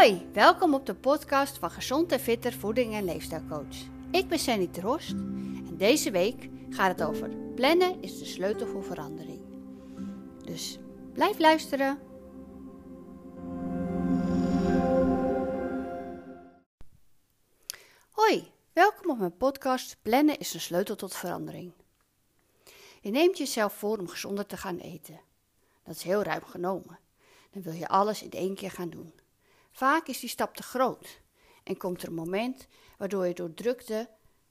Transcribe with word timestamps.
Hoi, 0.00 0.28
welkom 0.32 0.74
op 0.74 0.86
de 0.86 0.94
podcast 0.94 1.58
van 1.58 1.70
Gezond 1.70 2.12
en 2.12 2.20
Fitter 2.20 2.52
Voeding 2.52 2.94
en 2.94 3.04
Leefstijlcoach. 3.04 3.76
Ik 4.10 4.28
ben 4.28 4.38
Sandy 4.38 4.68
Trost 4.68 5.10
en 5.10 5.76
deze 5.76 6.10
week 6.10 6.48
gaat 6.70 6.98
het 6.98 7.08
over 7.08 7.28
plannen 7.54 8.02
is 8.02 8.18
de 8.18 8.24
sleutel 8.24 8.66
voor 8.66 8.84
verandering. 8.84 9.40
Dus 10.44 10.78
blijf 11.12 11.38
luisteren. 11.38 11.98
Hoi, 18.10 18.52
welkom 18.72 19.10
op 19.10 19.18
mijn 19.18 19.36
podcast 19.36 19.96
Plannen 20.02 20.38
is 20.38 20.50
de 20.50 20.58
sleutel 20.58 20.96
tot 20.96 21.16
verandering. 21.16 21.72
Je 23.00 23.10
neemt 23.10 23.38
jezelf 23.38 23.72
voor 23.72 23.98
om 23.98 24.08
gezonder 24.08 24.46
te 24.46 24.56
gaan 24.56 24.78
eten. 24.78 25.20
Dat 25.84 25.94
is 25.94 26.02
heel 26.02 26.22
ruim 26.22 26.44
genomen. 26.44 26.98
Dan 27.50 27.62
wil 27.62 27.72
je 27.72 27.88
alles 27.88 28.22
in 28.22 28.30
één 28.30 28.54
keer 28.54 28.70
gaan 28.70 28.90
doen. 28.90 29.12
Vaak 29.72 30.06
is 30.06 30.20
die 30.20 30.28
stap 30.28 30.56
te 30.56 30.62
groot 30.62 31.20
en 31.64 31.76
komt 31.76 32.02
er 32.02 32.08
een 32.08 32.14
moment 32.14 32.66
waardoor 32.98 33.26
je 33.26 33.34
door 33.34 33.54
drukte 33.54 34.08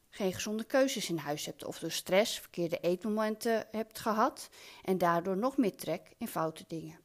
geen 0.09 0.33
gezonde 0.33 0.63
keuzes 0.63 1.09
in 1.09 1.17
huis 1.17 1.45
hebt 1.45 1.65
of 1.65 1.79
door 1.79 1.91
stress 1.91 2.39
verkeerde 2.39 2.79
eetmomenten 2.79 3.67
hebt 3.71 3.99
gehad 3.99 4.49
en 4.83 4.97
daardoor 4.97 5.37
nog 5.37 5.57
meer 5.57 5.75
trek 5.75 6.13
in 6.17 6.27
foute 6.27 6.63
dingen. 6.67 6.99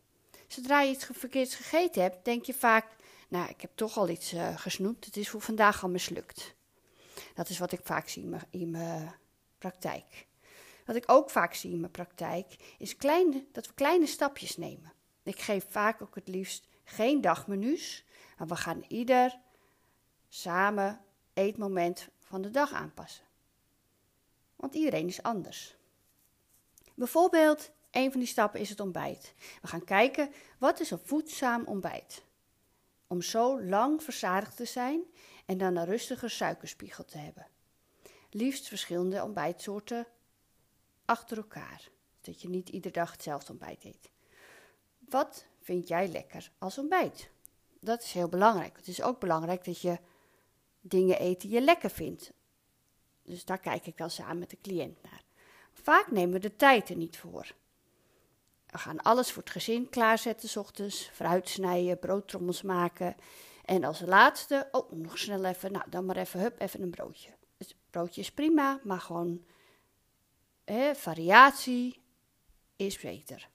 Zodra 0.47 0.81
je 0.81 0.93
het 0.93 1.09
verkeerd 1.13 1.55
gegeten 1.55 2.03
hebt, 2.03 2.25
denk 2.25 2.45
je 2.45 2.55
vaak, 2.55 2.87
nou 3.29 3.49
ik 3.49 3.61
heb 3.61 3.71
toch 3.75 3.97
al 3.97 4.09
iets 4.09 4.33
uh, 4.33 4.59
gesnoept, 4.59 5.05
het 5.05 5.17
is 5.17 5.29
voor 5.29 5.41
vandaag 5.41 5.83
al 5.83 5.89
mislukt. 5.89 6.55
Dat 7.35 7.49
is 7.49 7.59
wat 7.59 7.73
ik 7.73 7.81
vaak 7.83 8.09
zie 8.09 8.31
in 8.51 8.71
mijn, 8.71 9.15
praktijk. 9.59 10.27
Wat 10.87 10.97
ik 10.97 11.05
ook 11.07 11.31
vaak 11.31 11.55
zie 11.55 11.73
in 11.73 11.81
mijn 11.81 11.93
praktijk, 11.93 12.75
is 12.79 12.97
dat 13.53 13.67
we 13.67 13.73
kleine 13.75 14.07
stapjes 14.07 14.57
nemen. 14.57 14.93
Ik 15.23 15.41
geef 15.41 15.67
vaak 15.69 16.03
ook 16.03 16.15
het 16.15 16.29
liefst 16.29 16.67
geen 16.85 17.21
dagmenu's, 17.21 18.05
maar 18.39 18.47
we 18.47 18.57
gaan 18.57 18.85
ieder 18.89 19.39
samen 20.29 21.01
eetmoment 21.33 22.09
van 22.21 22.43
de 22.43 22.51
dag 22.51 22.73
aanpassen. 22.73 23.25
Want 24.57 24.75
iedereen 24.75 25.07
is 25.07 25.23
anders. 25.23 25.77
Bijvoorbeeld, 26.95 27.71
een 27.91 28.11
van 28.11 28.21
die 28.21 28.29
stappen 28.29 28.61
is 28.61 28.69
het 28.69 28.81
ontbijt. 28.81 29.35
We 29.63 29.69
gaan 29.69 29.85
kijken 29.85 30.33
wat 30.59 30.81
is 30.81 30.91
een 30.91 31.01
voedzaam 31.05 31.65
ontbijt. 31.65 32.23
Om 33.07 33.23
zo 33.23 33.63
lang 33.63 34.03
verzadigd 34.03 34.57
te 34.57 34.65
zijn 34.65 35.03
en 35.47 35.59
dan 35.59 35.77
een 35.77 35.85
rustige 35.85 36.29
suikerspiegel 36.29 37.05
te 37.05 37.19
hebben. 37.19 37.47
Liefst 38.31 38.69
verschillende 38.69 39.23
ontbijtsoorten 39.23 40.07
achter 41.05 41.37
elkaar, 41.37 41.89
dat 42.21 42.43
je 42.43 42.49
niet 42.49 42.69
iedere 42.69 42.95
dag 42.95 43.13
hetzelfde 43.13 43.53
ontbijt 43.53 43.85
eet. 43.85 44.11
Wat 44.99 45.47
vind 45.65 45.89
jij 45.89 46.09
lekker 46.09 46.51
als 46.59 46.79
ontbijt? 46.79 47.31
Dat 47.81 48.03
is 48.03 48.13
heel 48.13 48.29
belangrijk. 48.29 48.77
Het 48.77 48.89
is 48.89 49.03
ook 49.03 49.21
belangrijk 49.21 49.65
dat 49.65 49.81
je 49.81 49.99
dingen 50.81 51.23
eet 51.23 51.41
die 51.41 51.51
je 51.51 51.61
lekker 51.61 51.91
vindt. 51.91 52.33
Dus 53.23 53.45
daar 53.45 53.59
kijk 53.59 53.87
ik 53.87 53.97
dan 53.97 54.11
samen 54.11 54.39
met 54.39 54.51
de 54.51 54.59
cliënt 54.63 55.03
naar. 55.03 55.23
Vaak 55.73 56.11
nemen 56.11 56.33
we 56.33 56.39
de 56.39 56.57
tijd 56.57 56.89
er 56.89 56.97
niet 56.97 57.19
voor. 57.19 57.55
We 58.67 58.79
gaan 58.79 59.03
alles 59.03 59.33
voor 59.33 59.43
het 59.43 59.53
gezin 59.53 59.89
klaarzetten, 59.89 60.49
s 60.49 60.57
ochtends, 60.57 61.09
fruit 61.13 61.49
snijden, 61.49 61.99
broodtrommels 61.99 62.63
maken. 62.63 63.17
En 63.65 63.85
als 63.85 64.01
laatste, 64.01 64.69
oh, 64.73 64.91
nog 64.91 65.19
snel 65.19 65.45
even, 65.45 65.73
nou 65.73 65.91
dan 65.91 66.05
maar 66.05 66.17
even, 66.17 66.41
hup, 66.41 66.61
even 66.61 66.83
een 66.83 66.91
broodje. 66.91 67.31
Het 67.57 67.77
broodje 67.91 68.21
is 68.21 68.33
prima, 68.33 68.81
maar 68.83 69.01
gewoon 69.01 69.45
hè, 70.65 70.95
variatie 70.95 72.03
is 72.77 72.99
beter. 72.99 73.49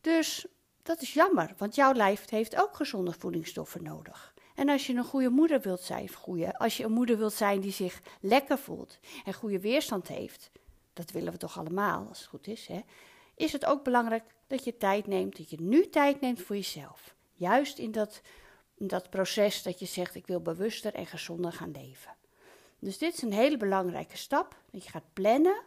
Dus 0.00 0.46
dat 0.82 1.02
is 1.02 1.14
jammer, 1.14 1.54
want 1.56 1.74
jouw 1.74 1.92
lijf 1.92 2.30
heeft 2.30 2.62
ook 2.62 2.76
gezonde 2.76 3.12
voedingsstoffen 3.12 3.82
nodig. 3.82 4.34
En 4.54 4.68
als 4.68 4.86
je 4.86 4.94
een 4.94 5.04
goede 5.04 5.28
moeder 5.28 5.60
wilt 5.60 5.80
zijn, 5.80 6.12
goede, 6.12 6.58
als 6.58 6.76
je 6.76 6.84
een 6.84 6.92
moeder 6.92 7.18
wilt 7.18 7.32
zijn 7.32 7.60
die 7.60 7.72
zich 7.72 8.00
lekker 8.20 8.58
voelt 8.58 8.98
en 9.24 9.34
goede 9.34 9.60
weerstand 9.60 10.08
heeft, 10.08 10.50
dat 10.92 11.10
willen 11.10 11.32
we 11.32 11.38
toch 11.38 11.58
allemaal 11.58 12.06
als 12.08 12.18
het 12.18 12.28
goed 12.28 12.46
is, 12.46 12.66
hè, 12.66 12.80
is 13.34 13.52
het 13.52 13.64
ook 13.64 13.84
belangrijk 13.84 14.24
dat 14.46 14.64
je 14.64 14.76
tijd 14.76 15.06
neemt, 15.06 15.36
dat 15.36 15.50
je 15.50 15.60
nu 15.60 15.88
tijd 15.88 16.20
neemt 16.20 16.42
voor 16.42 16.56
jezelf. 16.56 17.14
Juist 17.32 17.78
in 17.78 17.92
dat, 17.92 18.20
dat 18.76 19.10
proces 19.10 19.62
dat 19.62 19.78
je 19.78 19.86
zegt, 19.86 20.14
ik 20.14 20.26
wil 20.26 20.40
bewuster 20.40 20.94
en 20.94 21.06
gezonder 21.06 21.52
gaan 21.52 21.70
leven. 21.70 22.14
Dus 22.78 22.98
dit 22.98 23.14
is 23.14 23.22
een 23.22 23.32
hele 23.32 23.56
belangrijke 23.56 24.16
stap, 24.16 24.56
dat 24.70 24.84
je 24.84 24.90
gaat 24.90 25.12
plannen, 25.12 25.62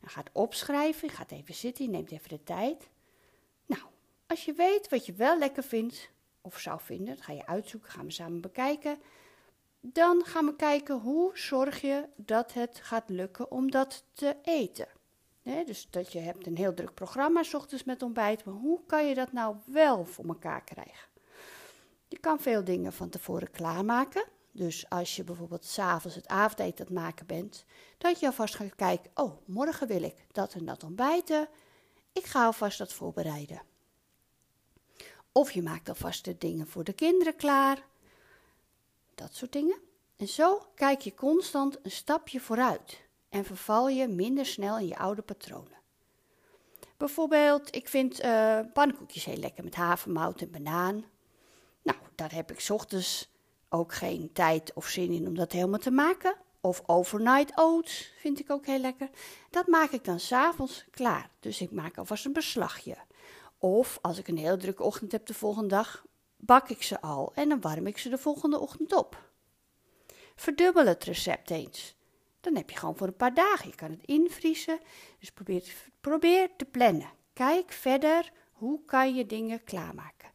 en 0.00 0.10
gaat 0.10 0.30
opschrijven, 0.32 1.08
je 1.08 1.14
gaat 1.14 1.30
even 1.30 1.54
zitten, 1.54 1.84
je 1.84 1.90
neemt 1.90 2.10
even 2.10 2.28
de 2.28 2.42
tijd. 2.44 2.88
Als 4.34 4.44
je 4.44 4.52
weet 4.52 4.88
wat 4.88 5.06
je 5.06 5.12
wel 5.12 5.38
lekker 5.38 5.62
vindt 5.62 6.10
of 6.40 6.58
zou 6.58 6.80
vinden, 6.80 7.14
dat 7.14 7.24
ga 7.24 7.32
je 7.32 7.46
uitzoeken, 7.46 7.90
gaan 7.90 8.04
we 8.04 8.12
samen 8.12 8.40
bekijken. 8.40 8.98
Dan 9.80 10.24
gaan 10.24 10.46
we 10.46 10.56
kijken 10.56 11.00
hoe 11.00 11.30
zorg 11.38 11.80
je 11.80 12.08
dat 12.16 12.52
het 12.52 12.80
gaat 12.82 13.08
lukken 13.08 13.50
om 13.50 13.70
dat 13.70 14.04
te 14.12 14.36
eten. 14.42 14.88
dus 15.42 15.86
dat 15.90 16.12
je 16.12 16.18
hebt 16.18 16.46
een 16.46 16.56
heel 16.56 16.74
druk 16.74 16.94
programma, 16.94 17.42
s 17.42 17.54
ochtends 17.54 17.84
met 17.84 18.02
ontbijt, 18.02 18.44
maar 18.44 18.54
hoe 18.54 18.80
kan 18.86 19.06
je 19.06 19.14
dat 19.14 19.32
nou 19.32 19.56
wel 19.64 20.04
voor 20.04 20.24
elkaar 20.24 20.64
krijgen? 20.64 21.08
Je 22.08 22.18
kan 22.18 22.40
veel 22.40 22.64
dingen 22.64 22.92
van 22.92 23.08
tevoren 23.08 23.50
klaarmaken. 23.50 24.24
Dus 24.52 24.88
als 24.88 25.16
je 25.16 25.24
bijvoorbeeld 25.24 25.64
s'avonds 25.64 26.16
het 26.16 26.28
avondeten 26.28 26.86
aan 26.86 26.92
het 26.92 27.02
maken 27.02 27.26
bent, 27.26 27.64
dat 27.98 28.20
je 28.20 28.26
alvast 28.26 28.54
gaat 28.54 28.74
kijken, 28.74 29.10
oh, 29.14 29.32
morgen 29.44 29.86
wil 29.86 30.02
ik 30.02 30.26
dat 30.32 30.54
en 30.54 30.64
dat 30.64 30.84
ontbijten. 30.84 31.48
Ik 32.12 32.24
ga 32.24 32.44
alvast 32.44 32.78
dat 32.78 32.92
voorbereiden. 32.92 33.72
Of 35.36 35.52
je 35.52 35.62
maakt 35.62 35.88
alvast 35.88 36.24
de 36.24 36.38
dingen 36.38 36.66
voor 36.66 36.84
de 36.84 36.92
kinderen 36.92 37.36
klaar. 37.36 37.84
Dat 39.14 39.34
soort 39.34 39.52
dingen. 39.52 39.78
En 40.16 40.28
zo 40.28 40.66
kijk 40.74 41.00
je 41.00 41.14
constant 41.14 41.78
een 41.82 41.90
stapje 41.90 42.40
vooruit 42.40 43.00
en 43.28 43.44
verval 43.44 43.88
je 43.88 44.08
minder 44.08 44.46
snel 44.46 44.78
in 44.78 44.86
je 44.86 44.96
oude 44.96 45.22
patronen. 45.22 45.78
Bijvoorbeeld, 46.96 47.76
ik 47.76 47.88
vind 47.88 48.24
uh, 48.24 48.60
pannenkoekjes 48.72 49.24
heel 49.24 49.36
lekker 49.36 49.64
met 49.64 49.74
havermout 49.74 50.40
en 50.40 50.50
banaan. 50.50 51.04
Nou, 51.82 51.98
daar 52.14 52.32
heb 52.32 52.50
ik 52.50 52.66
ochtends 52.68 53.30
ook 53.68 53.94
geen 53.94 54.32
tijd 54.32 54.72
of 54.74 54.86
zin 54.86 55.10
in 55.10 55.26
om 55.26 55.34
dat 55.34 55.52
helemaal 55.52 55.78
te 55.78 55.90
maken. 55.90 56.36
Of 56.60 56.82
overnight 56.86 57.52
oats 57.54 58.12
vind 58.18 58.40
ik 58.40 58.50
ook 58.50 58.66
heel 58.66 58.78
lekker. 58.78 59.10
Dat 59.50 59.66
maak 59.66 59.90
ik 59.90 60.04
dan 60.04 60.20
s'avonds 60.20 60.84
klaar. 60.90 61.30
Dus 61.40 61.60
ik 61.60 61.70
maak 61.70 61.98
alvast 61.98 62.24
een 62.24 62.32
beslagje. 62.32 62.96
Of 63.64 63.98
als 64.02 64.18
ik 64.18 64.28
een 64.28 64.38
heel 64.38 64.56
drukke 64.56 64.82
ochtend 64.82 65.12
heb 65.12 65.26
de 65.26 65.34
volgende 65.34 65.68
dag, 65.68 66.04
bak 66.36 66.68
ik 66.68 66.82
ze 66.82 67.00
al 67.00 67.32
en 67.34 67.48
dan 67.48 67.60
warm 67.60 67.86
ik 67.86 67.98
ze 67.98 68.08
de 68.08 68.18
volgende 68.18 68.58
ochtend 68.58 68.92
op. 68.92 69.30
Verdubbel 70.34 70.86
het 70.86 71.04
recept 71.04 71.50
eens. 71.50 71.96
Dan 72.40 72.56
heb 72.56 72.70
je 72.70 72.76
gewoon 72.76 72.96
voor 72.96 73.06
een 73.06 73.16
paar 73.16 73.34
dagen. 73.34 73.68
Je 73.68 73.74
kan 73.74 73.90
het 73.90 74.04
invriezen. 74.04 74.80
Dus 75.18 75.32
probeer, 75.32 75.74
probeer 76.00 76.50
te 76.56 76.64
plannen. 76.64 77.10
Kijk 77.32 77.72
verder 77.72 78.32
hoe 78.52 78.84
kan 78.84 79.14
je 79.14 79.26
dingen 79.26 79.64
klaarmaken. 79.64 80.30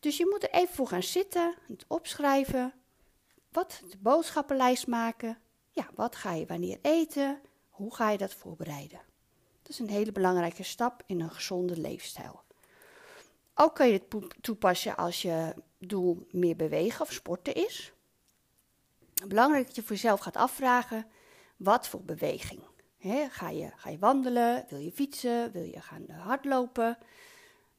Dus 0.00 0.16
je 0.16 0.26
moet 0.30 0.42
er 0.42 0.50
even 0.50 0.74
voor 0.74 0.88
gaan 0.88 1.02
zitten, 1.02 1.54
het 1.66 1.84
opschrijven. 1.88 2.72
Wat 3.52 3.82
de 3.90 3.98
boodschappenlijst 3.98 4.86
maken. 4.86 5.38
Ja, 5.70 5.90
wat 5.94 6.16
ga 6.16 6.32
je 6.32 6.46
wanneer 6.46 6.78
eten? 6.82 7.40
Hoe 7.68 7.94
ga 7.94 8.10
je 8.10 8.18
dat 8.18 8.34
voorbereiden? 8.34 9.09
Is 9.70 9.78
een 9.78 9.88
hele 9.88 10.12
belangrijke 10.12 10.62
stap 10.62 11.02
in 11.06 11.20
een 11.20 11.30
gezonde 11.30 11.80
leefstijl. 11.80 12.42
Ook 13.54 13.74
kan 13.74 13.86
je 13.86 13.92
het 13.92 14.42
toepassen 14.42 14.96
als 14.96 15.22
je 15.22 15.54
doel 15.78 16.26
meer 16.30 16.56
bewegen 16.56 17.00
of 17.00 17.12
sporten 17.12 17.54
is. 17.54 17.92
Belangrijk 19.26 19.66
dat 19.66 19.74
je 19.74 19.82
voor 19.82 19.90
jezelf 19.90 20.20
gaat 20.20 20.36
afvragen: 20.36 21.06
wat 21.56 21.88
voor 21.88 22.02
beweging? 22.02 22.60
ga, 23.30 23.48
je, 23.48 23.70
ga 23.76 23.90
je 23.90 23.98
wandelen? 23.98 24.64
Wil 24.68 24.78
je 24.78 24.92
fietsen? 24.92 25.52
Wil 25.52 25.62
je 25.62 25.80
gaan 25.80 26.08
hardlopen? 26.08 26.98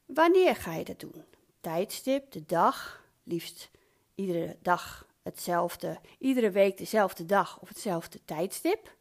Wanneer 0.06 0.56
ga 0.56 0.74
je 0.74 0.84
dat 0.84 1.00
doen? 1.00 1.24
Tijdstip, 1.60 2.30
de 2.30 2.44
dag, 2.46 3.04
liefst 3.22 3.70
iedere 4.14 4.56
dag 4.62 5.06
hetzelfde, 5.22 6.00
iedere 6.18 6.50
week 6.50 6.78
dezelfde 6.78 7.24
dag 7.24 7.60
of 7.60 7.68
hetzelfde 7.68 8.24
tijdstip. 8.24 8.96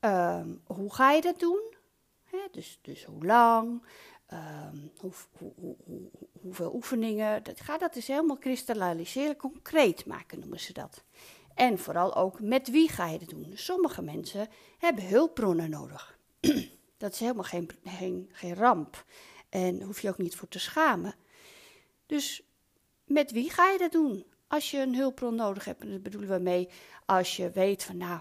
Ehm, 0.00 0.54
hoe 0.66 0.94
ga 0.94 1.12
je 1.12 1.20
dat 1.20 1.40
doen? 1.40 1.74
Dus, 2.50 2.78
dus 2.82 3.04
hoe 3.04 3.24
lang, 3.24 3.82
ehm, 4.26 4.76
hoe, 4.96 5.12
hoe, 5.32 5.52
hoe, 5.84 6.10
hoeveel 6.40 6.74
oefeningen. 6.74 7.42
Dat, 7.42 7.60
ga 7.60 7.78
dat 7.78 7.94
dus 7.94 8.06
helemaal 8.06 8.38
kristalliseren, 8.38 9.36
concreet 9.36 10.06
maken 10.06 10.38
noemen 10.38 10.60
ze 10.60 10.72
dat. 10.72 11.04
En 11.54 11.78
vooral 11.78 12.16
ook 12.16 12.40
met 12.40 12.70
wie 12.70 12.88
ga 12.88 13.06
je 13.06 13.18
dat 13.18 13.28
doen. 13.28 13.52
Sommige 13.54 14.02
mensen 14.02 14.48
hebben 14.78 15.08
hulpbronnen 15.08 15.70
nodig. 15.70 16.18
dat 16.98 17.12
is 17.12 17.20
helemaal 17.20 17.44
geen, 17.44 17.70
geen, 17.84 18.28
geen 18.32 18.54
ramp. 18.54 19.04
En 19.48 19.82
hoef 19.82 20.00
je 20.00 20.08
ook 20.08 20.18
niet 20.18 20.36
voor 20.36 20.48
te 20.48 20.58
schamen. 20.58 21.14
Dus 22.06 22.42
met 23.04 23.30
wie 23.30 23.50
ga 23.50 23.70
je 23.70 23.78
dat 23.78 23.92
doen? 23.92 24.24
Als 24.46 24.70
je 24.70 24.78
een 24.78 24.94
hulpbron 24.94 25.34
nodig 25.34 25.64
hebt, 25.64 25.80
en 25.80 26.02
bedoelen 26.02 26.30
we 26.30 26.38
mee 26.38 26.68
als 27.04 27.36
je 27.36 27.50
weet 27.50 27.84
van 27.84 27.96
nou, 27.96 28.20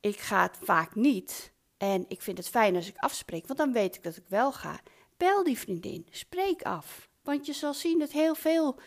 ik 0.00 0.18
ga 0.18 0.42
het 0.42 0.58
vaak 0.62 0.94
niet. 0.94 1.52
En 1.80 2.04
ik 2.08 2.22
vind 2.22 2.38
het 2.38 2.48
fijn 2.48 2.76
als 2.76 2.88
ik 2.88 2.96
afspreek, 2.96 3.46
want 3.46 3.58
dan 3.58 3.72
weet 3.72 3.96
ik 3.96 4.02
dat 4.02 4.16
ik 4.16 4.24
wel 4.28 4.52
ga. 4.52 4.80
Bel 5.16 5.44
die 5.44 5.58
vriendin, 5.58 6.06
spreek 6.10 6.62
af. 6.62 7.08
Want 7.22 7.46
je 7.46 7.52
zal 7.52 7.74
zien 7.74 7.98
dat 7.98 8.10
heel 8.10 8.34
veel 8.34 8.78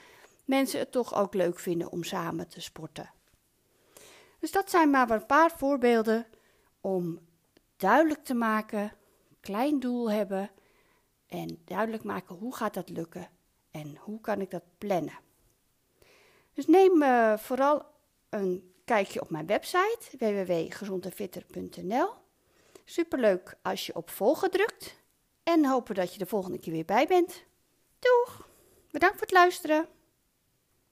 mensen 0.45 0.79
het 0.79 0.91
toch 0.91 1.15
ook 1.15 1.33
leuk 1.33 1.59
vinden 1.59 1.91
om 1.91 2.03
samen 2.03 2.47
te 2.47 2.61
sporten. 2.61 3.11
Dus 4.39 4.51
dat 4.51 4.69
zijn 4.69 4.89
maar 4.89 5.09
een 5.09 5.25
paar 5.25 5.51
voorbeelden 5.51 6.25
om 6.81 7.19
duidelijk 7.77 8.23
te 8.23 8.33
maken, 8.33 8.91
klein 9.39 9.79
doel 9.79 10.11
hebben 10.11 10.51
en 11.27 11.61
duidelijk 11.65 12.03
maken 12.03 12.35
hoe 12.35 12.55
gaat 12.55 12.73
dat 12.73 12.89
lukken 12.89 13.29
en 13.71 13.97
hoe 13.99 14.21
kan 14.21 14.41
ik 14.41 14.51
dat 14.51 14.63
plannen. 14.77 15.19
Dus 16.53 16.67
neem 16.67 17.01
uh, 17.01 17.37
vooral 17.37 17.85
een 18.29 18.73
kijkje 18.85 19.21
op 19.21 19.29
mijn 19.29 19.45
website 19.45 20.17
www.gezondenfitter.nl. 20.17 22.21
Superleuk 22.85 23.55
als 23.61 23.85
je 23.85 23.95
op 23.95 24.09
volgen 24.09 24.51
drukt 24.51 24.95
en 25.43 25.65
hopen 25.65 25.95
dat 25.95 26.13
je 26.13 26.19
de 26.19 26.25
volgende 26.25 26.59
keer 26.59 26.73
weer 26.73 26.85
bij 26.85 27.07
bent. 27.07 27.43
Doeg! 27.99 28.47
Bedankt 28.91 29.15
voor 29.15 29.27
het 29.27 29.35
luisteren. 29.35 29.87